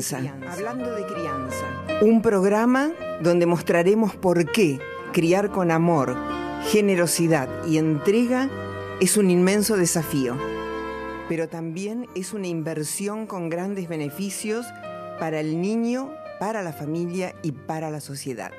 [0.00, 0.52] crianza.
[0.52, 1.66] Hablando de crianza.
[2.02, 2.90] Un programa
[3.22, 4.78] donde mostraremos por qué
[5.12, 6.16] criar con amor,
[6.70, 8.48] generosidad y entrega
[9.00, 10.36] es un inmenso desafío,
[11.28, 14.66] pero también es una inversión con grandes beneficios
[15.18, 18.52] para el niño, para la familia y para la sociedad.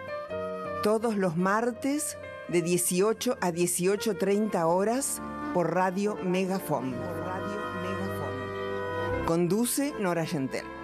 [0.83, 2.17] Todos los martes
[2.49, 5.21] de 18 a 18.30 horas
[5.53, 6.91] por Radio Megafon.
[6.91, 9.25] Por Radio Megafon.
[9.25, 10.76] Conduce Nora Gentel.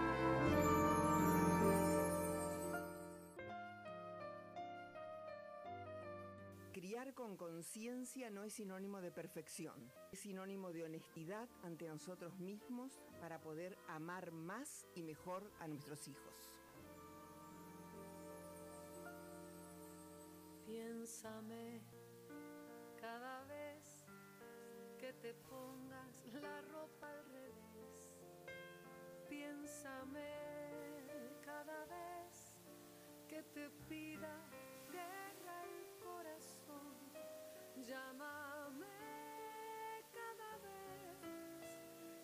[8.45, 14.85] Es sinónimo de perfección, es sinónimo de honestidad ante nosotros mismos para poder amar más
[14.95, 16.49] y mejor a nuestros hijos.
[20.65, 21.81] Piénsame
[22.99, 24.05] cada vez
[24.97, 28.11] que te pongas la ropa al revés.
[29.29, 30.27] Piénsame
[31.45, 32.57] cada vez
[33.27, 34.49] que te pida
[37.85, 38.85] Llámame
[40.13, 41.19] cada vez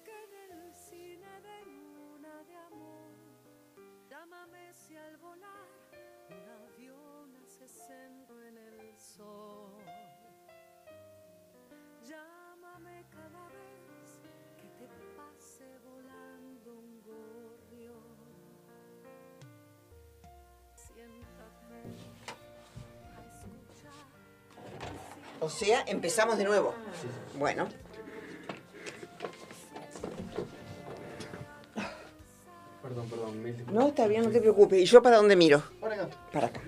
[0.06, 3.12] que en el cine den una de amor.
[4.10, 5.68] Llámame si al volar
[6.30, 9.89] un avión hace centro en el sol.
[25.49, 26.76] O sea, empezamos de nuevo.
[27.36, 27.67] Bueno.
[32.83, 33.65] Perdón, perdón, mil.
[33.73, 34.80] No, está bien, no te preocupes.
[34.80, 35.64] ¿Y yo para dónde miro?
[35.82, 36.09] Para acá.
[36.32, 36.61] Para acá.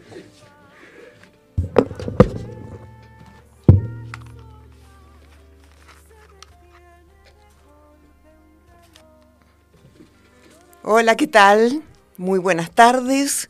[10.82, 11.84] Hola, ¿qué tal?
[12.18, 13.48] Muy buenas tardes.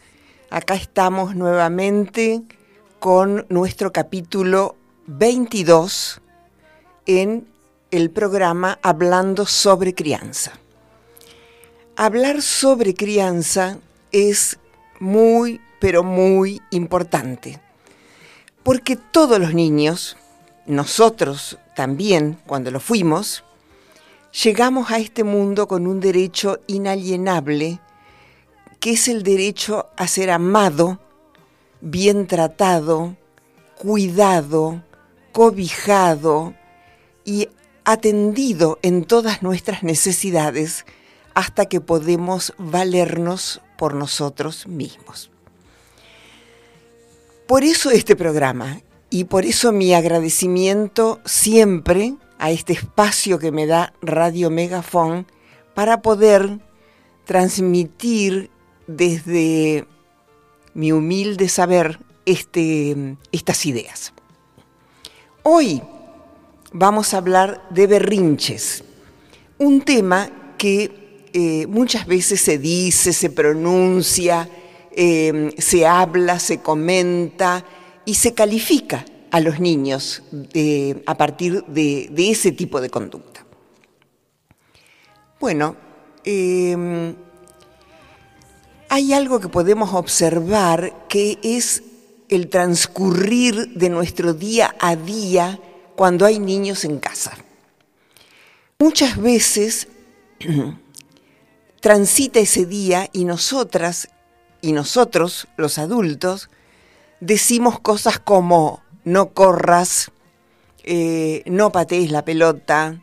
[0.49, 2.41] Acá estamos nuevamente
[2.99, 4.75] con nuestro capítulo
[5.07, 6.21] 22
[7.07, 7.47] en
[7.89, 10.53] el programa Hablando sobre crianza.
[11.95, 13.79] Hablar sobre crianza
[14.11, 14.59] es
[14.99, 17.59] muy, pero muy importante,
[18.63, 20.17] porque todos los niños,
[20.67, 23.43] nosotros también cuando lo fuimos,
[24.43, 27.79] llegamos a este mundo con un derecho inalienable,
[28.79, 30.99] que es el derecho a ser amado,
[31.81, 33.15] bien tratado,
[33.75, 34.83] cuidado,
[35.31, 36.53] cobijado
[37.25, 37.49] y
[37.83, 40.85] atendido en todas nuestras necesidades
[41.33, 45.31] hasta que podemos valernos por nosotros mismos.
[47.47, 53.67] Por eso este programa y por eso mi agradecimiento siempre a este espacio que me
[53.67, 55.27] da Radio Megafon
[55.73, 56.59] para poder
[57.25, 58.49] transmitir
[58.87, 59.85] desde
[60.73, 64.13] mi humilde saber este, estas ideas.
[65.43, 65.81] Hoy
[66.71, 68.83] vamos a hablar de berrinches,
[69.57, 74.47] un tema que eh, muchas veces se dice, se pronuncia,
[74.91, 77.65] eh, se habla, se comenta
[78.05, 80.21] y se califica a los niños
[81.07, 83.43] a partir de, ese tipo de conducta.
[85.39, 85.75] Bueno,
[86.23, 87.15] eh,
[88.89, 91.81] hay algo que podemos observar que es
[92.31, 95.59] el transcurrir de nuestro día a día
[95.95, 97.33] cuando hay niños en casa.
[98.79, 99.89] Muchas veces
[101.81, 104.09] transita ese día y nosotras
[104.61, 106.49] y nosotros, los adultos,
[107.19, 110.11] decimos cosas como no corras,
[110.83, 113.01] eh, no patees la pelota,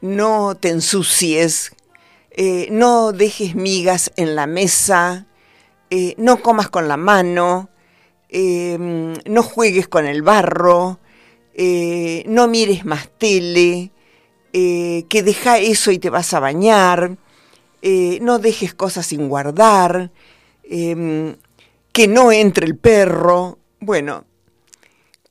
[0.00, 1.72] no te ensucies,
[2.30, 5.26] eh, no dejes migas en la mesa,
[5.90, 7.68] eh, no comas con la mano,
[8.28, 10.98] eh, no juegues con el barro,
[11.58, 13.90] eh, no mires más tele,
[14.52, 17.16] eh, que deja eso y te vas a bañar,
[17.80, 20.10] eh, no dejes cosas sin guardar,
[20.64, 21.36] em,
[21.92, 23.58] que no entre el perro.
[23.80, 24.26] Bueno,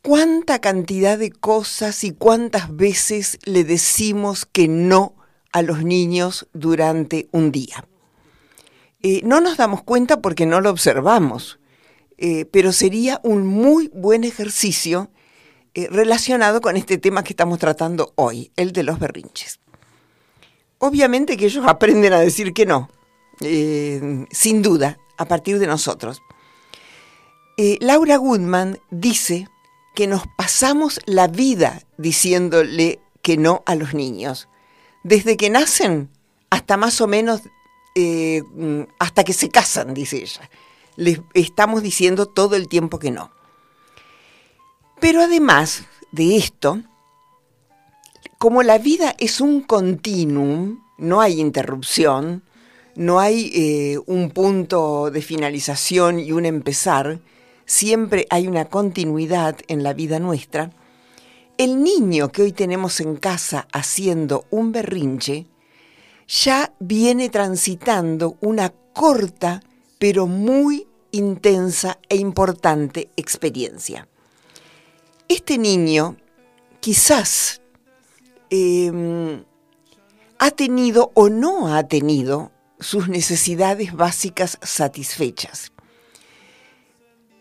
[0.02, 5.14] ¿cuánta cantidad de cosas y cuántas veces le decimos que no
[5.52, 7.88] a los niños durante un día?
[9.22, 11.60] No nos damos cuenta porque no lo observamos,
[12.18, 15.10] eh, pero sería un muy buen ejercicio
[15.74, 19.60] eh, relacionado con este tema que estamos tratando hoy, el de los berrinches.
[20.78, 22.90] Obviamente que ellos aprenden a decir que no,
[23.42, 26.22] eh, sin duda, a partir de nosotros.
[27.80, 29.48] Laura Goodman dice
[29.96, 34.50] que nos pasamos la vida diciéndole que no a los niños.
[35.06, 36.10] Desde que nacen
[36.50, 37.44] hasta más o menos,
[37.96, 40.50] mm, hasta que se casan, dice ella.
[40.96, 43.32] Les estamos diciendo todo el tiempo que no.
[45.00, 46.82] Pero además de esto,
[48.38, 52.44] como la vida es un continuum, no hay interrupción,
[52.96, 57.20] no hay eh, un punto de finalización y un empezar,
[57.66, 60.72] siempre hay una continuidad en la vida nuestra,
[61.58, 65.48] el niño que hoy tenemos en casa haciendo un berrinche
[66.28, 69.62] ya viene transitando una corta
[70.00, 74.08] pero muy intensa e importante experiencia.
[75.28, 76.18] Este niño
[76.80, 77.62] quizás
[78.50, 79.44] eh,
[80.38, 85.72] ha tenido o no ha tenido sus necesidades básicas satisfechas.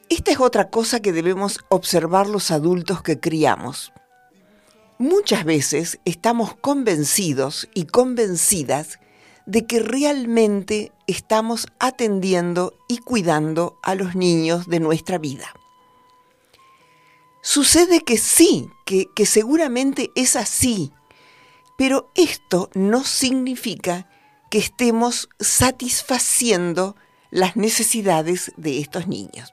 [0.08, 3.92] Esta es otra cosa que debemos observar los adultos que criamos.
[4.98, 9.00] Muchas veces estamos convencidos y convencidas
[9.46, 15.52] de que realmente estamos atendiendo y cuidando a los niños de nuestra vida.
[17.42, 20.92] Sucede que sí, que, que seguramente es así,
[21.76, 24.08] pero esto no significa
[24.50, 26.96] que estemos satisfaciendo
[27.30, 29.52] las necesidades de estos niños.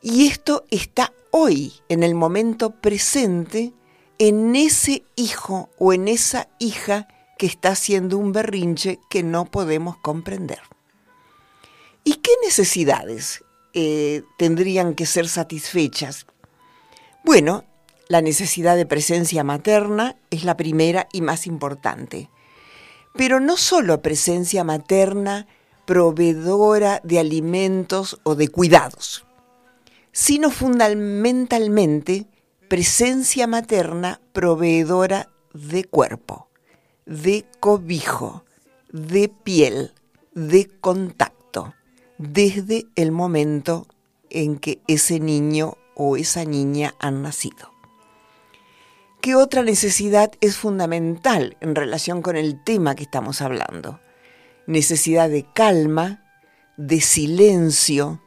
[0.00, 3.72] Y esto está hoy, en el momento presente,
[4.18, 7.06] en ese hijo o en esa hija
[7.42, 10.60] que está haciendo un berrinche que no podemos comprender.
[12.04, 13.42] ¿Y qué necesidades
[13.74, 16.26] eh, tendrían que ser satisfechas?
[17.24, 17.64] Bueno,
[18.06, 22.30] la necesidad de presencia materna es la primera y más importante.
[23.16, 25.48] Pero no solo presencia materna
[25.84, 29.26] proveedora de alimentos o de cuidados,
[30.12, 32.28] sino fundamentalmente
[32.68, 36.51] presencia materna proveedora de cuerpo,
[37.06, 38.44] de cobijo,
[38.90, 39.92] de piel,
[40.34, 41.74] de contacto,
[42.18, 43.86] desde el momento
[44.30, 47.72] en que ese niño o esa niña han nacido.
[49.20, 54.00] ¿Qué otra necesidad es fundamental en relación con el tema que estamos hablando?
[54.66, 56.24] Necesidad de calma,
[56.76, 58.20] de silencio,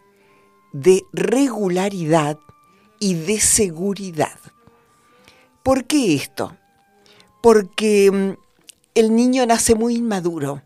[0.71, 2.37] de regularidad
[2.99, 4.39] y de seguridad.
[5.63, 6.55] ¿Por qué esto?
[7.41, 8.44] Porque mm,
[8.95, 10.63] el niño nace muy inmaduro,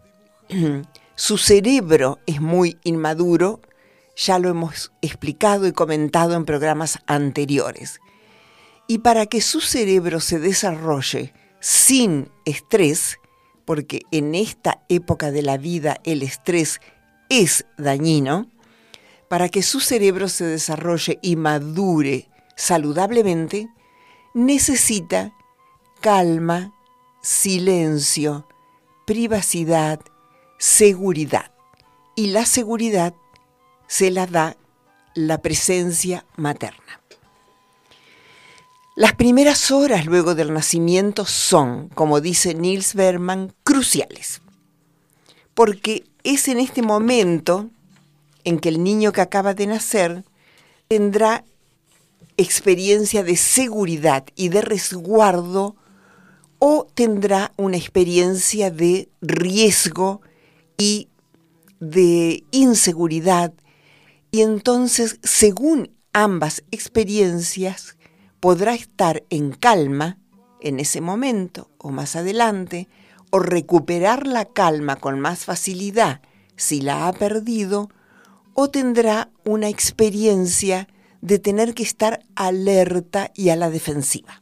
[1.16, 3.60] su cerebro es muy inmaduro,
[4.16, 8.00] ya lo hemos explicado y comentado en programas anteriores.
[8.88, 13.18] Y para que su cerebro se desarrolle sin estrés,
[13.66, 16.80] porque en esta época de la vida el estrés
[17.30, 18.48] es dañino,
[19.28, 23.70] para que su cerebro se desarrolle y madure saludablemente,
[24.34, 25.32] necesita
[26.02, 26.74] calma,
[27.22, 28.48] silencio,
[29.06, 30.00] privacidad,
[30.58, 31.52] seguridad.
[32.16, 33.14] Y la seguridad
[33.88, 34.58] se la da
[35.16, 37.02] la presencia materna.
[38.96, 44.42] Las primeras horas luego del nacimiento son, como dice Niels Berman, cruciales,
[45.54, 47.70] porque es en este momento
[48.44, 50.26] en que el niño que acaba de nacer
[50.90, 51.46] tendrá
[52.36, 55.76] experiencia de seguridad y de resguardo
[56.60, 60.22] o tendrá una experiencia de riesgo
[60.78, 61.08] y
[61.80, 63.54] de inseguridad.
[64.32, 67.96] Y entonces, según ambas experiencias,
[68.40, 70.18] podrá estar en calma
[70.62, 72.88] en ese momento o más adelante,
[73.32, 76.22] o recuperar la calma con más facilidad
[76.56, 77.90] si la ha perdido,
[78.54, 80.90] o tendrá una experiencia
[81.22, 84.39] de tener que estar alerta y a la defensiva.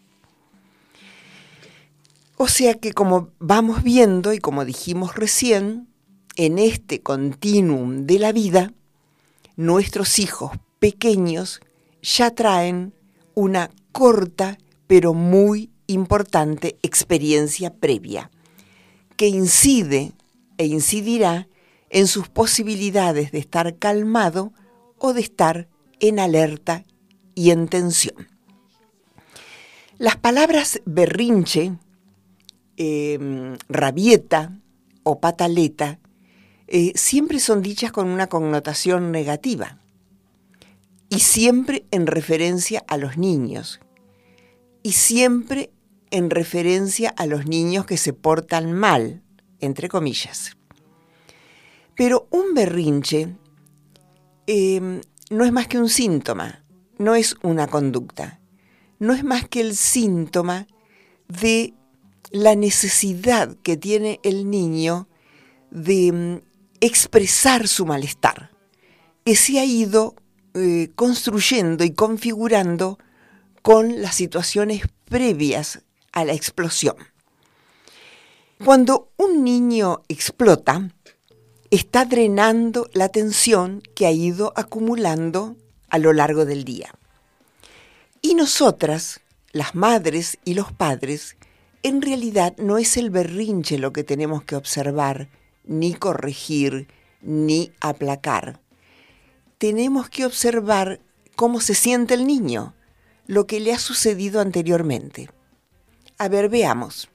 [2.38, 5.88] O sea que como vamos viendo y como dijimos recién,
[6.36, 8.74] en este continuum de la vida,
[9.56, 11.62] nuestros hijos pequeños
[12.04, 12.94] ya traen
[13.34, 18.30] una corta pero muy importante experiencia previa,
[19.16, 20.14] que incide
[20.60, 21.48] e incidirá
[21.90, 24.54] en sus posibilidades de estar calmado
[25.00, 25.68] o de estar
[26.00, 26.86] en alerta
[27.34, 28.28] y en tensión.
[29.98, 31.74] Las palabras berrinche,
[32.78, 34.58] eh, rabieta
[35.04, 36.00] o pataleta
[36.68, 39.80] eh, siempre son dichas con una connotación negativa
[41.10, 43.80] y siempre en referencia a los niños
[44.84, 45.72] y siempre
[46.12, 49.22] en referencia a los niños que se portan mal,
[49.60, 50.58] entre comillas.
[51.96, 53.36] Pero un berrinche
[54.46, 56.64] em, no es más que un síntoma,
[56.98, 58.40] no es una conducta,
[59.00, 60.68] no es más que el síntoma
[61.28, 61.74] de
[62.32, 65.08] la necesidad que tiene el niño
[65.72, 66.42] de mm,
[66.82, 68.52] expresar su malestar,
[69.26, 70.16] que se ha ido
[70.54, 72.98] eh, construyendo y configurando
[73.62, 76.96] con las situaciones previas a la explosión.
[78.64, 80.90] Cuando un niño explota,
[81.70, 85.56] está drenando la tensión que ha ido acumulando
[85.90, 86.94] a lo largo del día.
[88.22, 91.37] Y nosotras, las madres y los padres,
[91.84, 95.30] en realidad no es el berrinche lo que tenemos que observar,
[95.64, 96.88] ni corregir,
[97.22, 98.60] ni aplacar.
[99.58, 101.00] Tenemos que observar
[101.36, 102.74] cómo se siente el niño,
[103.26, 105.30] lo que le ha sucedido anteriormente.
[106.18, 107.10] A ver, veamos.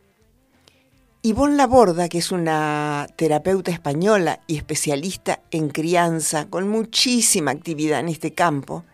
[1.22, 8.08] Yvonne Laborda, que es una terapeuta española y especialista en crianza con muchísima actividad en
[8.08, 8.84] este campo,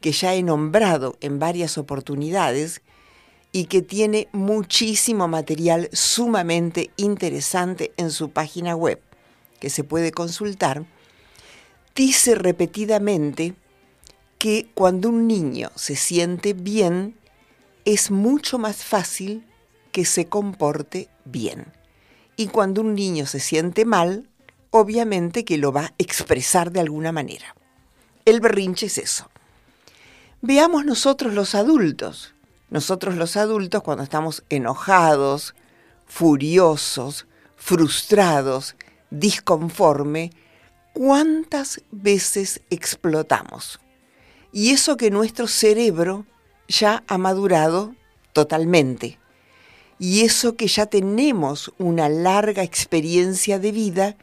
[0.00, 2.82] que ya he nombrado en varias oportunidades
[3.52, 9.00] y que tiene muchísimo material sumamente interesante en su página web,
[9.60, 10.84] que se puede consultar,
[11.94, 13.54] dice repetidamente
[14.38, 17.16] que cuando un niño se siente bien,
[17.84, 19.44] es mucho más fácil
[19.92, 21.72] que se comporte bien.
[22.36, 24.28] Y cuando un niño se siente mal,
[24.70, 27.56] obviamente que lo va a expresar de alguna manera.
[28.24, 29.28] El berrinche es eso.
[30.40, 32.34] Veamos nosotros los adultos.
[32.70, 35.54] Nosotros los adultos cuando estamos enojados,
[36.06, 38.76] furiosos, frustrados,
[39.10, 40.30] disconforme,
[40.92, 43.80] ¿cuántas veces explotamos?
[44.52, 46.26] Y eso que nuestro cerebro
[46.68, 47.94] ya ha madurado
[48.32, 49.18] totalmente
[49.98, 54.16] y eso que ya tenemos una larga experiencia de vida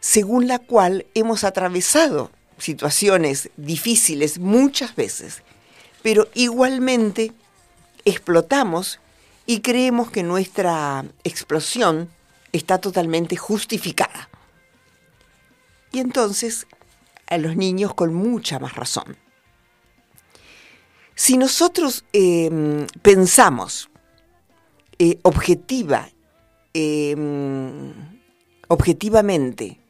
[0.00, 5.42] según la cual hemos atravesado situaciones difíciles muchas veces,
[6.02, 7.32] pero igualmente
[8.06, 9.00] explotamos
[9.44, 12.08] y creemos que nuestra explosión
[12.52, 14.30] está totalmente justificada.
[15.92, 16.66] Y entonces
[17.26, 19.16] a los niños con mucha más razón.
[21.14, 23.88] Si nosotros eh, pensamos
[24.98, 26.10] eh, objetiva,
[26.74, 27.16] eh,
[28.68, 29.80] objetivamente,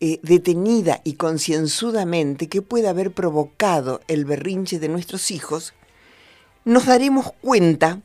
[0.00, 5.74] detenida y concienzudamente que puede haber provocado el berrinche de nuestros hijos,
[6.68, 8.00] nos daremos cuenta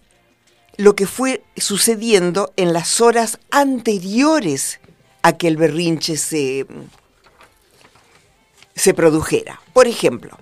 [0.77, 4.79] lo que fue sucediendo en las horas anteriores
[5.22, 6.65] a que el berrinche se,
[8.75, 9.62] se produjera.
[9.74, 10.38] Por ejemplo,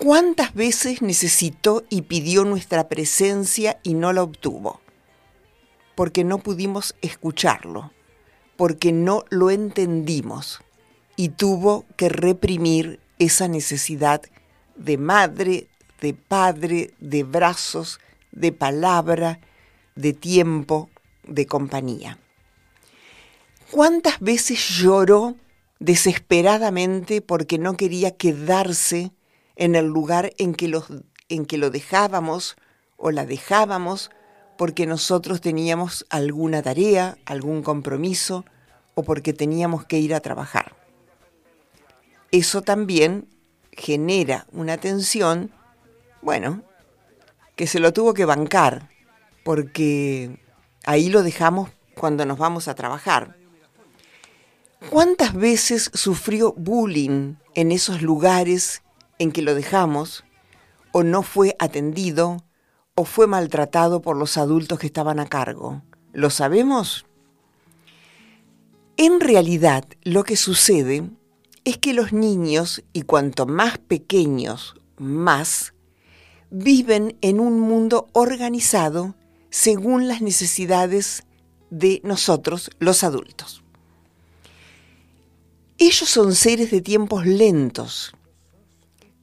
[0.00, 4.80] ¿Cuántas veces necesitó y pidió nuestra presencia y no la obtuvo?
[5.94, 7.92] Porque no pudimos escucharlo,
[8.56, 10.60] porque no lo entendimos
[11.16, 14.22] y tuvo que reprimir esa necesidad
[14.74, 15.68] de madre,
[16.00, 18.00] de padre, de brazos,
[18.32, 19.40] de palabra,
[19.94, 20.88] de tiempo,
[21.24, 22.18] de compañía.
[23.70, 25.36] ¿Cuántas veces lloró
[25.78, 29.12] desesperadamente porque no quería quedarse
[29.56, 30.86] en el lugar en que, los,
[31.28, 32.56] en que lo dejábamos
[32.96, 34.10] o la dejábamos
[34.56, 38.44] porque nosotros teníamos alguna tarea, algún compromiso
[38.94, 40.76] o porque teníamos que ir a trabajar.
[42.30, 43.26] Eso también
[43.72, 45.50] genera una tensión,
[46.22, 46.62] bueno,
[47.56, 48.90] que se lo tuvo que bancar,
[49.44, 50.40] porque
[50.84, 53.36] ahí lo dejamos cuando nos vamos a trabajar.
[54.88, 58.82] ¿Cuántas veces sufrió bullying en esos lugares
[59.18, 60.24] en que lo dejamos,
[60.92, 62.42] o no fue atendido,
[62.94, 65.82] o fue maltratado por los adultos que estaban a cargo.
[66.12, 67.06] ¿Lo sabemos?
[68.96, 71.08] En realidad, lo que sucede
[71.64, 75.74] es que los niños, y cuanto más pequeños, más,
[76.50, 79.14] viven en un mundo organizado
[79.50, 81.24] según las necesidades
[81.70, 83.62] de nosotros, los adultos.
[85.78, 88.12] Ellos son seres de tiempos lentos,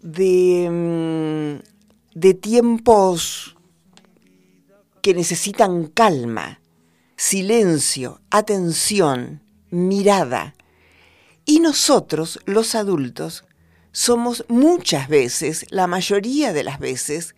[0.01, 3.55] de, mm, de tiempos
[5.01, 6.59] que necesitan calma,
[7.15, 10.55] silencio, atención, mirada.
[11.45, 13.43] Y nosotros, los adultos,
[13.97, 17.33] somos muchas veces, la mayoría de las veces,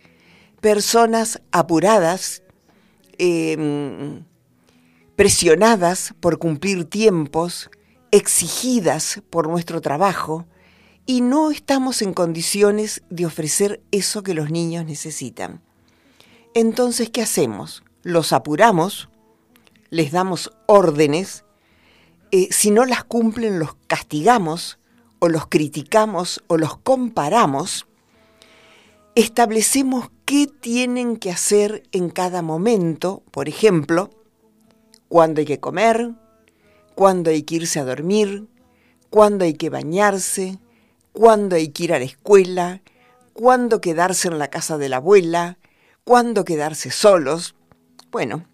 [0.60, 2.42] personas apuradas,
[3.16, 4.24] em,
[5.16, 7.70] presionadas por cumplir tiempos,
[8.10, 10.44] exigidas por nuestro trabajo,
[11.06, 15.62] y no estamos en condiciones de ofrecer eso que los niños necesitan.
[16.52, 17.82] Entonces, ¿qué hacemos?
[18.02, 19.08] Los apuramos,
[19.88, 21.46] les damos órdenes,
[22.32, 24.78] eh, si no las cumplen los castigamos
[25.20, 27.86] o los criticamos o los comparamos,
[29.14, 34.10] establecemos qué tienen que hacer en cada momento, por ejemplo,
[35.08, 36.12] cuándo hay que comer,
[36.94, 38.46] cuándo hay que irse a dormir,
[39.10, 40.58] cuándo hay que bañarse,
[41.12, 42.82] cuándo hay que ir a la escuela,
[43.32, 45.58] cuándo quedarse en la casa de la abuela,
[46.04, 47.54] cuándo quedarse solos,
[48.10, 48.46] bueno,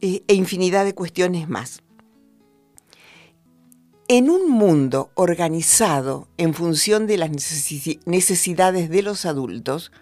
[0.00, 1.83] e infinidad de cuestiones más.
[4.06, 9.92] En un mundo organizado en función de las necesidades de los adultos,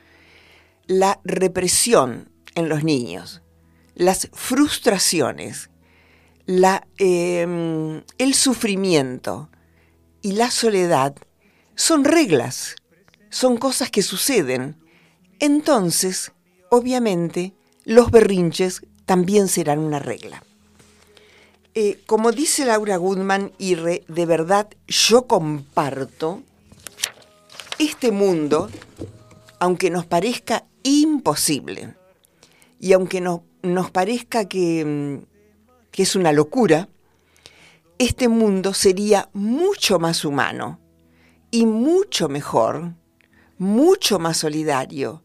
[0.89, 3.43] la represión en los niños,
[3.95, 5.71] las frustraciones,
[6.99, 9.51] eh, el sufrimiento
[10.21, 11.15] y la soledad
[11.77, 12.75] son reglas,
[13.31, 14.77] son cosas que suceden.
[15.39, 16.33] Entonces,
[16.71, 17.55] obviamente,
[17.85, 20.43] los berrinches también serán una regla.
[21.75, 26.43] Eh, como dice Laura Goodman, y de verdad yo comparto,
[27.79, 28.69] este mundo,
[29.59, 31.95] aunque nos parezca imposible,
[32.79, 36.89] y aunque no, nos parezca mm, que es una locura,
[37.99, 40.79] este mundo sería mucho más humano
[41.51, 42.93] y mucho mejor,
[43.57, 45.23] mucho más solidario,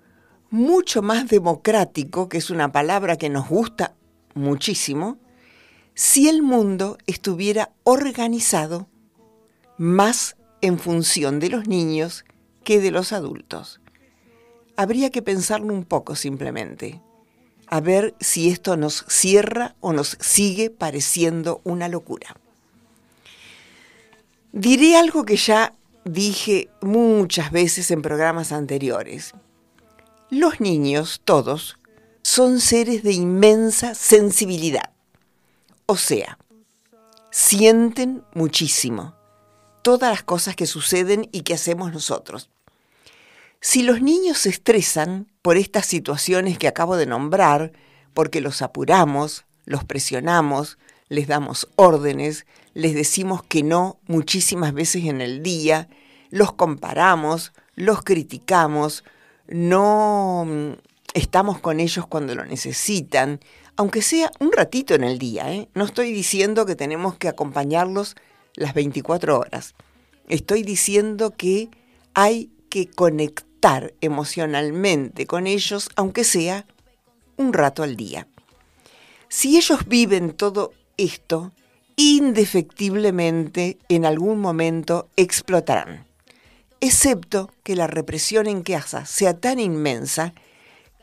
[0.50, 3.96] mucho más democrático, que es una palabra que nos gusta
[4.34, 5.18] muchísimo,
[5.98, 8.88] si el mundo estuviera organizado
[9.78, 12.24] más en función de los niños
[12.64, 13.82] que de los adultos.
[14.76, 17.02] Habría que pensarlo un poco simplemente,
[17.66, 22.38] a ver si esto nos cierra o nos sigue pareciendo una locura.
[24.52, 25.74] Diré algo que ya
[26.06, 29.34] dije muchas veces en programas anteriores.
[30.30, 31.80] Los niños, todos,
[32.22, 34.92] son seres de inmensa sensibilidad.
[35.90, 36.38] O sea,
[37.32, 39.16] sienten muchísimo
[39.82, 42.50] todas las cosas que suceden y que hacemos nosotros.
[43.62, 47.72] Si los niños se estresan por estas situaciones que acabo de nombrar,
[48.14, 55.22] porque los apuramos, los presionamos, les damos órdenes, les decimos que no muchísimas veces en
[55.22, 55.88] el día,
[56.32, 59.06] los comparamos, los criticamos,
[59.48, 60.72] no mm,
[61.14, 63.40] estamos con ellos cuando lo necesitan,
[63.78, 65.54] aunque sea un ratito en el día.
[65.54, 65.70] ¿eh?
[65.74, 68.16] No estoy diciendo que tenemos que acompañarlos
[68.56, 69.76] las 24 horas.
[70.28, 71.70] Estoy diciendo que
[72.14, 76.66] hay que conectar emocionalmente con ellos, aunque sea
[77.38, 78.28] un rato al día.
[79.30, 81.54] Si ellos viven todo esto,
[81.96, 86.08] indefectiblemente en algún momento explotarán
[86.82, 90.34] excepto que la represión en casa sea tan inmensa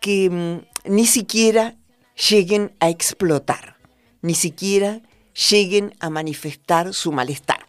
[0.00, 1.76] que mm, ni siquiera
[2.16, 3.76] lleguen a explotar,
[4.22, 5.02] ni siquiera
[5.50, 7.66] lleguen a manifestar su malestar.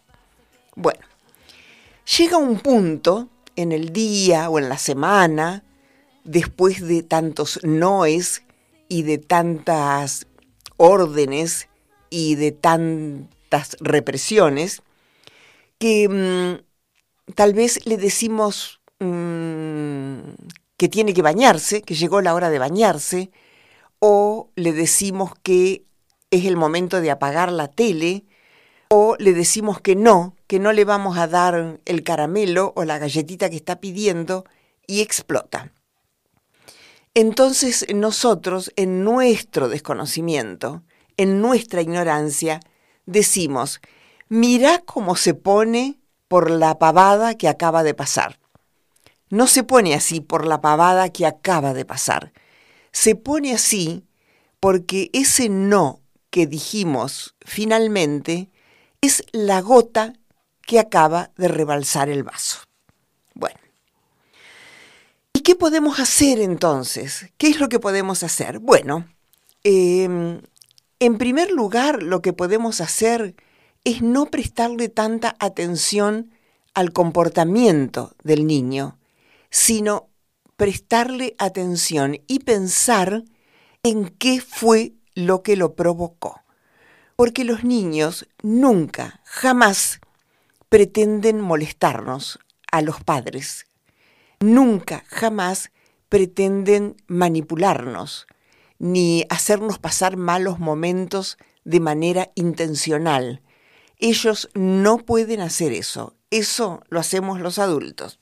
[0.74, 1.04] Bueno,
[2.16, 5.64] llega un punto en el día o en la semana,
[6.24, 8.42] después de tantos noes
[8.88, 10.26] y de tantas
[10.76, 11.68] órdenes
[12.10, 14.82] y de tantas represiones,
[15.78, 20.18] que mm, tal vez le decimos mmm,
[20.76, 23.30] que tiene que bañarse, que llegó la hora de bañarse,
[24.08, 25.84] o le decimos que
[26.30, 28.24] es el momento de apagar la tele,
[28.88, 32.98] o le decimos que no, que no le vamos a dar el caramelo o la
[32.98, 34.44] galletita que está pidiendo
[34.86, 35.72] y explota.
[37.14, 40.84] Entonces nosotros, en nuestro desconocimiento,
[41.16, 42.60] en nuestra ignorancia,
[43.06, 43.80] decimos,
[44.28, 48.38] mira cómo se pone por la pavada que acaba de pasar.
[49.30, 52.32] No se pone así por la pavada que acaba de pasar.
[52.96, 54.06] Se pone así
[54.58, 58.48] porque ese no que dijimos finalmente
[59.02, 60.14] es la gota
[60.62, 62.60] que acaba de rebalsar el vaso.
[63.34, 63.58] Bueno.
[65.34, 67.26] ¿Y qué podemos hacer entonces?
[67.36, 68.60] ¿Qué es lo que podemos hacer?
[68.60, 69.06] Bueno,
[69.62, 70.40] eh,
[70.98, 73.36] en primer lugar, lo que podemos hacer
[73.84, 76.32] es no prestarle tanta atención
[76.72, 78.98] al comportamiento del niño,
[79.50, 80.08] sino
[80.56, 83.24] prestarle atención y pensar
[83.82, 86.42] en qué fue lo que lo provocó.
[87.16, 90.00] Porque los niños nunca, jamás
[90.68, 92.38] pretenden molestarnos
[92.70, 93.66] a los padres.
[94.40, 95.70] Nunca, jamás
[96.08, 98.26] pretenden manipularnos,
[98.78, 103.42] ni hacernos pasar malos momentos de manera intencional,
[103.98, 106.14] ellos no pueden hacer eso.
[106.30, 108.20] Eso lo hacemos los adultos.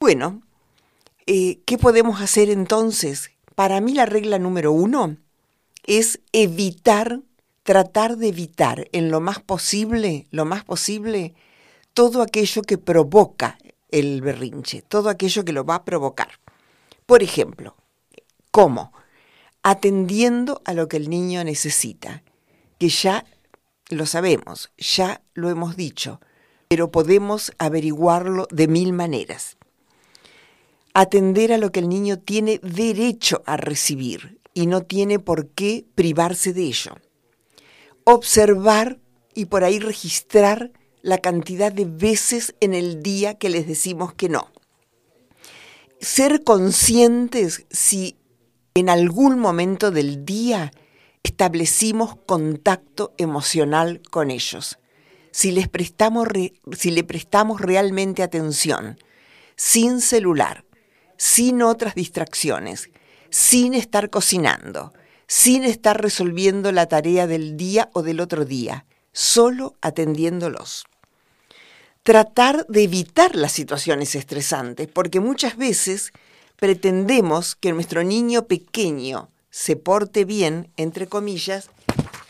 [0.00, 0.42] Bueno,
[1.30, 3.32] eh, ¿qué podemos hacer entonces?
[3.54, 5.18] Para mí la regla número uno
[5.84, 7.20] es evitar,
[7.64, 11.34] tratar de evitar en lo más posible, lo más posible,
[11.92, 13.58] todo aquello que provoca
[13.90, 16.40] el berrinche, todo aquello que lo va a provocar.
[17.04, 17.76] Por ejemplo,
[18.50, 18.94] ¿cómo?
[19.62, 22.22] Atendiendo a lo que el niño necesita,
[22.78, 23.26] que ya
[23.90, 26.22] lo sabemos, ya lo hemos dicho,
[26.68, 29.57] pero podemos averiguarlo de mil maneras.
[31.00, 35.84] Atender a lo que el niño tiene derecho a recibir y no tiene por qué
[35.94, 36.96] privarse de ello.
[38.02, 38.98] Observar
[39.32, 44.28] y por ahí registrar la cantidad de veces en el día que les decimos que
[44.28, 44.50] no.
[46.00, 48.16] Ser conscientes si
[48.74, 50.72] en algún momento del día
[51.22, 54.80] establecimos contacto emocional con ellos,
[55.30, 58.98] si les prestamos, re- si le prestamos realmente atención,
[59.54, 60.64] sin celular,
[61.18, 62.88] sin otras distracciones,
[63.28, 64.94] sin estar cocinando,
[65.26, 70.86] sin estar resolviendo la tarea del día o del otro día, solo atendiéndolos.
[72.04, 76.12] Tratar de evitar las situaciones estresantes, porque muchas veces
[76.56, 81.68] pretendemos que nuestro niño pequeño se porte bien, entre comillas,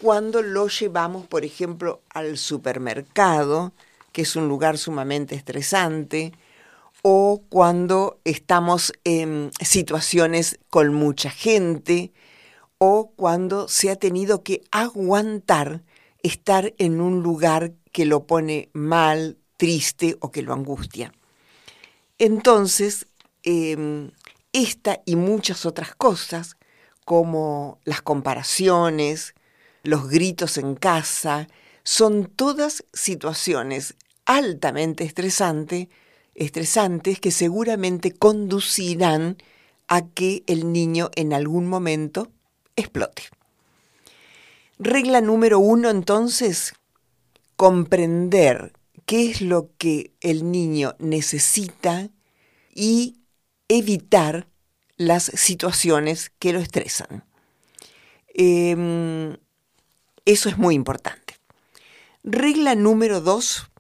[0.00, 3.72] cuando lo llevamos, por ejemplo, al supermercado,
[4.12, 6.32] que es un lugar sumamente estresante,
[7.02, 12.12] o cuando estamos en situaciones con mucha gente,
[12.78, 15.82] o cuando se ha tenido que aguantar
[16.22, 21.12] estar en un lugar que lo pone mal, triste o que lo angustia.
[22.18, 23.06] Entonces,
[23.42, 24.10] eh,
[24.52, 26.56] esta y muchas otras cosas,
[27.04, 29.34] como las comparaciones,
[29.82, 31.48] los gritos en casa,
[31.82, 33.94] son todas situaciones
[34.26, 35.88] altamente estresante,
[36.38, 39.36] estresantes que seguramente conducirán
[39.88, 42.30] a que el niño en algún momento
[42.76, 43.24] explote.
[44.78, 46.74] Regla número uno, entonces,
[47.56, 48.72] comprender
[49.06, 52.10] qué es lo que el niño necesita
[52.74, 53.16] y
[53.68, 54.46] evitar
[54.96, 57.24] las situaciones que lo estresan.
[58.28, 59.36] Em,
[60.24, 61.34] eso es muy importante.
[62.22, 63.70] Regla número dos,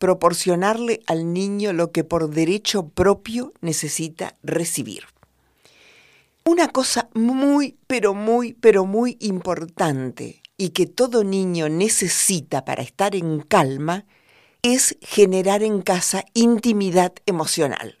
[0.00, 5.04] proporcionarle al niño lo que por derecho propio necesita recibir.
[6.42, 13.14] Una cosa muy, pero muy, pero muy importante y que todo niño necesita para estar
[13.14, 14.06] en calma
[14.62, 17.98] es generar en casa intimidad emocional.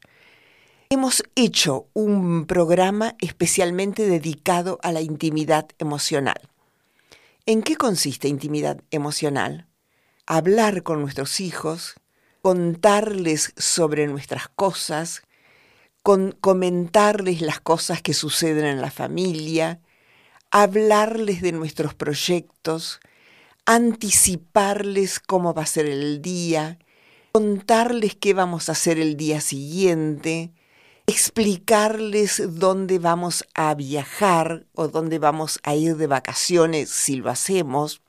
[0.88, 6.48] Hemos hecho un programa especialmente dedicado a la intimidad emocional.
[7.44, 9.69] ¿En qué consiste intimidad emocional?
[10.32, 11.94] Hablar con nuestros hijos,
[12.40, 15.22] contarles sobre nuestras cosas,
[16.04, 19.80] con comentarles las cosas que suceden en la familia,
[20.52, 23.00] hablarles de nuestros proyectos,
[23.66, 26.78] anticiparles cómo va a ser el día,
[27.32, 30.52] contarles qué vamos a hacer el día siguiente,
[31.08, 38.00] explicarles dónde vamos a viajar o dónde vamos a ir de vacaciones si lo hacemos,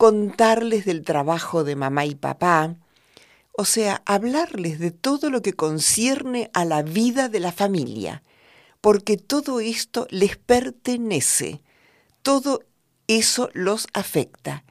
[0.00, 2.74] contarles del trabajo de mamá y papá,
[3.52, 8.22] o sea, hablarles de todo lo que concierne a la vida de la familia,
[8.80, 11.60] porque todo esto les pertenece,
[12.22, 12.64] todo
[13.08, 14.64] eso los afecta.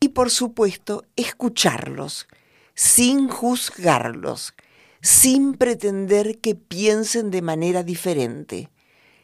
[0.00, 2.26] Y por supuesto, escucharlos,
[2.74, 4.54] sin juzgarlos,
[5.00, 8.70] sin pretender que piensen de manera diferente.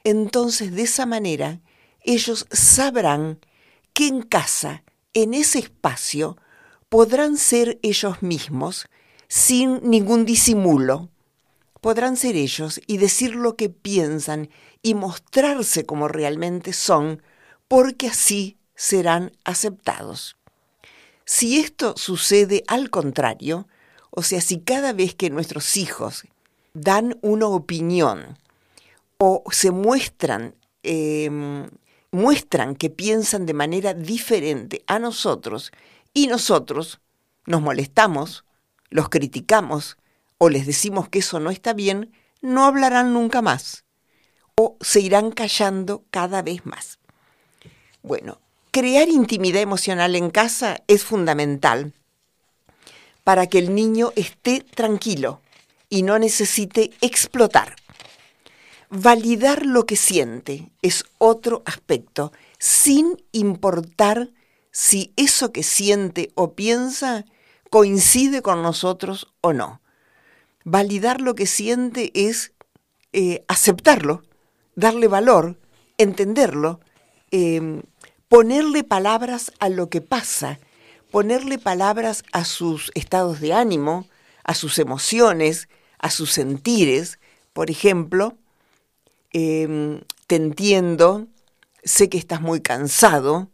[0.05, 1.61] Entonces, de esa manera,
[2.05, 3.41] ellos sabrán
[3.93, 6.37] que en casa, en ese espacio,
[6.89, 8.87] podrán ser ellos mismos
[9.29, 11.09] sin ningún disimulo.
[11.81, 14.51] Podrán ser ellos y decir lo que piensan
[14.83, 17.23] y mostrarse como realmente son,
[17.69, 20.37] porque así serán aceptados.
[21.25, 23.69] Si esto sucede al contrario,
[24.11, 26.25] o sea, si cada vez que nuestros hijos
[26.75, 28.37] dan una opinión
[29.17, 31.31] o se muestran, eh,
[32.13, 35.73] muestran que piensan de manera diferente a nosotros
[36.13, 37.01] y nosotros
[37.47, 38.45] nos molestamos,
[38.91, 39.97] los criticamos
[40.39, 43.85] o les decimos que eso no está bien, no hablarán nunca más
[44.55, 46.99] o se irán callando cada vez más.
[48.03, 51.93] Bueno, crear intimidad emocional en casa es fundamental
[53.25, 55.41] para que el niño esté tranquilo
[55.89, 57.77] y no necesite explotar.
[58.93, 64.31] Validar lo que siente es otro aspecto, sin importar
[64.73, 67.25] si eso que siente o piensa
[67.71, 69.81] coincide con nosotros o no.
[70.65, 72.53] Validar lo que siente es
[73.13, 74.25] eh, aceptarlo,
[74.75, 75.57] darle valor,
[75.97, 76.81] entenderlo,
[77.31, 77.83] eh,
[78.29, 80.59] ponerle palabras a lo que pasa,
[81.13, 84.09] ponerle palabras a sus estados de ánimo,
[84.43, 85.69] a sus emociones,
[86.01, 87.21] a sus sentires.
[87.53, 88.37] Por ejemplo,
[89.33, 91.27] em, te entiendo,
[91.85, 93.51] sé que estás muy cansado,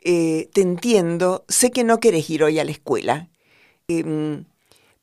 [0.00, 3.28] eh, te entiendo, sé que no quieres ir hoy a la escuela,
[3.88, 4.44] em,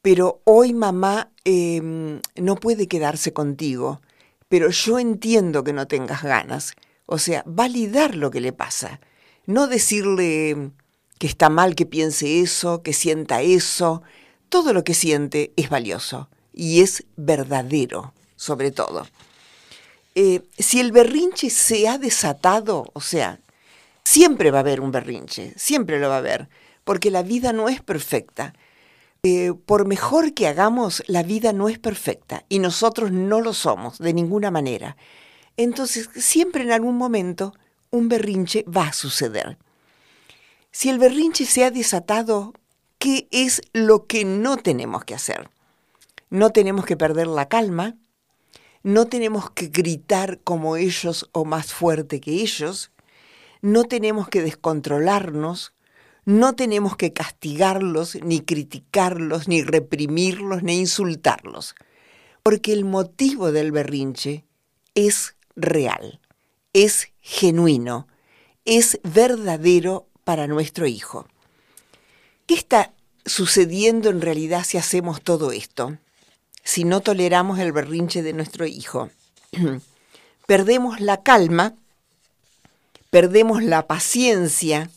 [0.02, 4.02] pero hoy mamá em, no puede quedarse contigo,
[4.48, 6.74] pero yo entiendo que no tengas ganas.
[7.06, 9.00] O sea, validar lo que le pasa,
[9.46, 10.72] no decirle
[11.18, 14.02] que está mal que piense eso, que sienta eso.
[14.48, 19.06] Todo lo que siente es valioso y es verdadero, sobre todo.
[20.22, 23.40] Eh, si el berrinche se ha desatado, o sea,
[24.04, 26.50] siempre va a haber un berrinche, siempre lo va a haber,
[26.84, 28.54] porque la vida no es perfecta.
[29.24, 33.98] Eh, por mejor que hagamos, la vida no es perfecta y nosotros no lo somos
[33.98, 34.98] de ninguna manera.
[35.56, 37.54] Entonces, siempre en algún momento
[37.90, 39.58] un berrinche va a suceder.
[40.70, 42.54] Si el berrinche se ha desatado,
[42.98, 45.50] ¿qué es lo que no tenemos que hacer?
[46.30, 47.96] No tenemos que perder la calma,
[48.84, 52.92] no tenemos que gritar como ellos o más fuerte que ellos,
[53.62, 55.74] no tenemos que descontrolarnos,
[56.26, 61.76] no tenemos que castigarlos, ni criticarlos, ni reprimirlos, ni insultarlos,
[62.44, 64.46] porque el motivo del berrinche
[64.96, 66.22] es real,
[66.74, 68.08] es genuino,
[68.66, 71.28] es verdadero para nuestro hijo.
[72.46, 72.94] ¿Qué está
[73.26, 75.98] sucediendo en realidad si hacemos todo esto?
[76.70, 79.10] Si no toleramos el berrinche de nuestro hijo.
[80.46, 81.74] perdemos la calma,
[83.10, 84.92] perdemos la paciencia,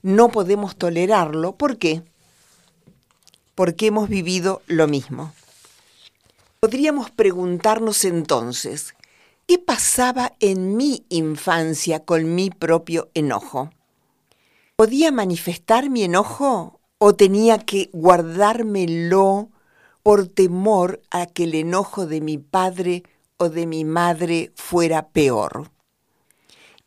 [0.00, 1.56] no podemos tolerarlo.
[1.56, 2.02] ¿Por qué?
[3.54, 5.34] Porque hemos vivido lo mismo.
[6.58, 8.94] Podríamos preguntarnos entonces,
[9.46, 13.70] ¿qué pasaba en mi infancia con mi propio enojo?
[14.74, 19.50] ¿Podía manifestar mi enojo o tenía que guardármelo
[20.02, 23.02] por temor a que el enojo de mi padre
[23.36, 25.70] o de mi madre fuera peor?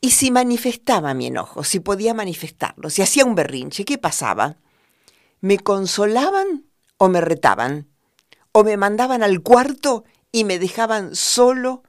[0.02, 4.58] Y si manifestaba mi enojo, si podía manifestarlo, si hacía un berrinche, ¿qué pasaba?
[5.40, 6.66] ¿Me consolaban
[6.98, 7.88] o me retaban?
[8.52, 11.84] ¿O me mandaban al cuarto y me dejaban solo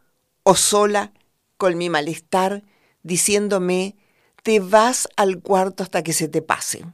[0.44, 1.12] o sola
[1.56, 2.62] con mi malestar,
[3.02, 3.96] diciéndome
[4.44, 6.84] te vas al cuarto hasta que se te pase.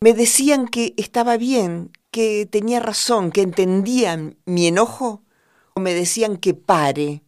[0.00, 5.22] Me decían que estaba bien, que tenía razón, que entendían mi enojo,
[5.74, 7.22] o me decían que pare,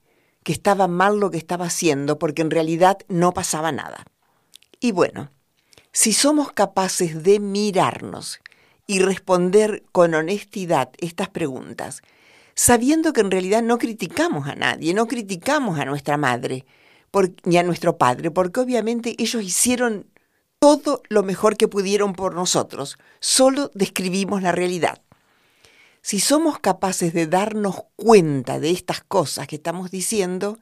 [0.45, 4.05] que estaba mal lo que estaba haciendo, porque en realidad no pasaba nada.
[4.79, 5.31] Y bueno,
[5.91, 8.41] si somos capaces de mirarnos
[8.87, 12.03] y responder con honestidad estas preguntas,
[12.55, 16.67] sabiendo que en realidad no criticamos a nadie, no criticamos a nuestra madre,
[17.45, 20.07] ni a nuestro Padre, porque obviamente ellos hicieron
[20.65, 25.03] todo lo mejor que pudieron por nosotros, solo describimos la realidad.
[26.01, 30.59] Si somos capaces de darnos cuenta de estas cosas que estamos diciendo,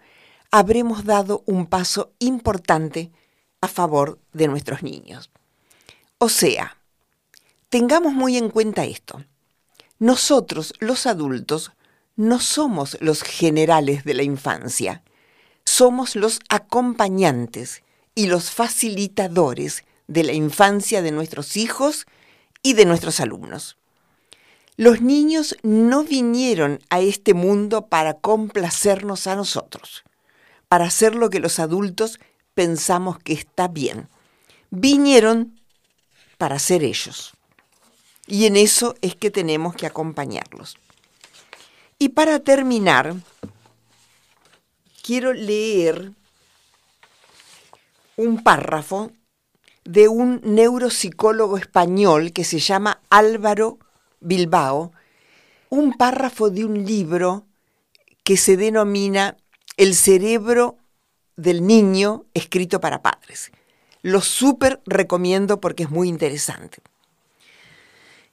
[0.51, 3.13] habremos dado un paso importante
[3.61, 5.31] a favor de nuestros niños.
[6.19, 6.79] O sea,
[7.69, 9.25] tengamos muy en cuenta esto.
[10.01, 11.71] Nosotros, los adultos,
[12.17, 15.05] no somos los generales de la infancia
[15.65, 17.83] somos los acompañantes
[18.15, 22.07] y los facilitadores de la infancia de nuestros hijos
[22.63, 23.77] y de nuestros alumnos.
[24.77, 30.05] Los niños no vinieron a este mundo para complacernos a nosotros,
[30.69, 32.19] para hacer lo que los adultos
[32.55, 34.09] pensamos que está bien.
[34.71, 35.59] Vinieron
[36.39, 37.33] para ser ellos.
[38.27, 40.77] Y en eso es que tenemos que acompañarlos.
[41.99, 43.15] Y para terminar,
[45.03, 46.13] quiero leer
[48.17, 49.13] un párrafo
[49.85, 53.79] de un neuropsicólogo español que se llama Álvaro
[54.21, 54.93] Bilbao,
[55.71, 57.47] un párrafo de un libro
[58.25, 59.37] que se denomina
[59.77, 60.79] El cerebro
[61.37, 63.51] del niño escrito para padres.
[64.03, 66.79] Lo súper recomiendo porque es muy interesante.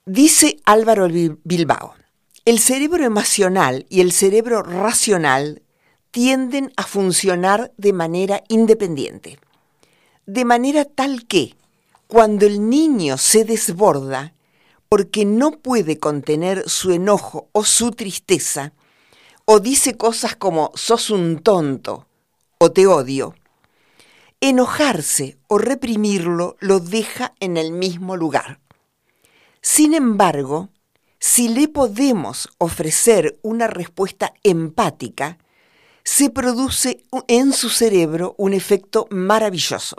[0.06, 1.08] Dice Álvaro
[1.44, 1.96] Bilbao,
[2.46, 5.62] el cerebro emocional y el cerebro racional
[6.12, 9.38] tienden a funcionar de manera independiente,
[10.30, 11.56] de manera tal que
[12.08, 14.36] cuando el niño se desborda
[14.88, 18.74] porque no puede contener su enojo o su tristeza,
[19.46, 22.06] o dice cosas como sos un tonto
[22.60, 23.34] o te odio,
[24.40, 28.60] enojarse o reprimirlo lo deja en el mismo lugar.
[29.62, 30.70] Sin embargo,
[31.20, 35.40] si le podemos ofrecer una respuesta empática,
[36.04, 39.98] se produce en su cerebro un efecto maravilloso.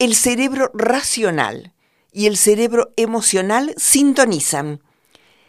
[0.00, 1.74] El cerebro racional
[2.10, 4.80] y el cerebro emocional sintonizan.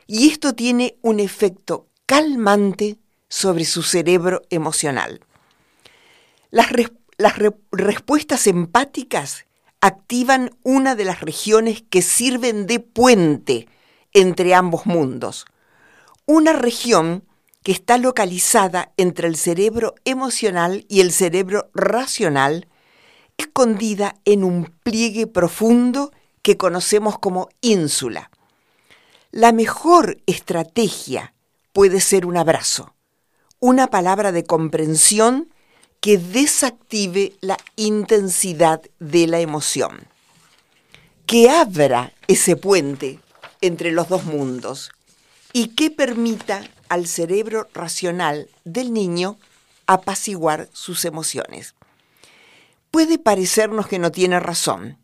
[0.08, 2.98] Y esto tiene un efecto calmante
[3.30, 5.22] sobre su cerebro emocional.
[6.50, 9.46] Las, res- las re- respuestas empáticas
[9.80, 13.70] activan una de las regiones que sirven de puente
[14.12, 15.46] entre ambos mundos.
[16.26, 17.24] Una región
[17.64, 22.68] que está localizada entre el cerebro emocional y el cerebro racional,
[23.42, 28.32] escondida en un pliegue profundo que conocemos como ínsula.
[29.32, 31.34] La mejor estrategia
[31.74, 32.94] puede ser un abrazo,
[33.60, 35.50] una palabra de comprensión
[36.00, 40.08] que desactive la intensidad de la emoción,
[41.26, 43.20] que abra ese puente
[43.62, 44.92] entre los dos mundos
[45.54, 49.38] y que permita al cerebro racional del niño
[49.86, 51.76] apaciguar sus emociones.
[52.92, 55.00] Puede parecernos que no tiene razón,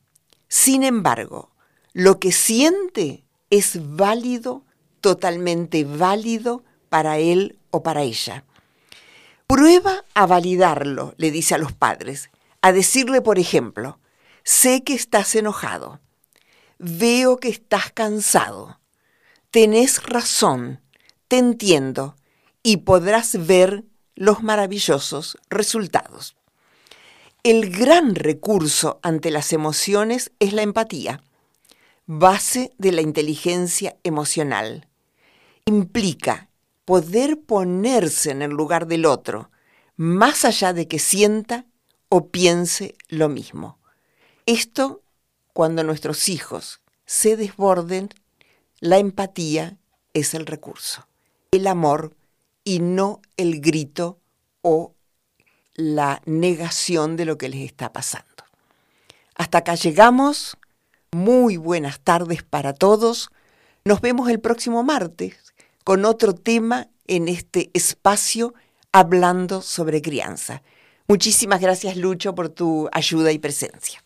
[0.47, 1.52] sin embargo,
[1.93, 4.63] lo que siente es válido,
[5.02, 8.45] totalmente válido para él o para ella.
[9.47, 12.30] Prueba a validarlo, le dice a los padres,
[12.62, 14.00] a decirle, por ejemplo,
[14.43, 16.00] sé que estás enojado,
[16.78, 18.80] veo que estás cansado,
[19.52, 20.82] tenés razón,
[21.28, 22.15] te entiendo.
[22.63, 26.37] Y podrás ver los maravillosos resultados.
[27.47, 31.23] El gran recurso ante las emociones es la empatía,
[32.05, 34.89] base de la inteligencia emocional.
[35.63, 36.49] Implica
[36.83, 39.49] poder ponerse en el lugar del otro,
[39.95, 41.65] más allá de que sienta
[42.10, 43.79] o piense lo mismo.
[44.45, 45.01] Esto,
[45.53, 48.10] cuando nuestros hijos se desborden,
[48.81, 49.77] la empatía
[50.13, 51.07] es el recurso,
[51.51, 52.13] el amor
[52.65, 54.19] y no el grito
[54.62, 54.96] o
[55.78, 58.26] la negación de lo que les está pasando.
[59.36, 60.58] Hasta acá llegamos.
[61.12, 63.30] Muy buenas tardes para todos.
[63.86, 65.54] Nos vemos el próximo martes
[65.86, 68.54] con otro tema en este espacio
[68.92, 70.63] hablando sobre crianza.
[71.08, 74.02] Muchísimas gracias Lucho por tu ayuda y presencia.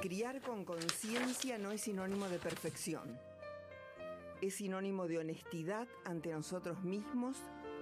[0.00, 3.20] Criar con conciencia no es sinónimo de perfección.
[4.40, 7.36] Es sinónimo de honestidad ante nosotros mismos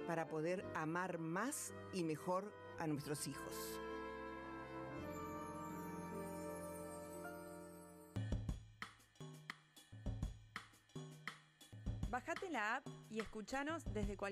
[0.07, 3.79] para poder amar más y mejor a nuestros hijos.
[12.09, 14.23] Bajate la app y escuchanos desde cualquier